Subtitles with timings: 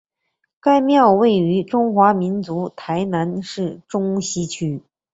[0.59, 4.81] 该庙位于中华民国台南市中西区。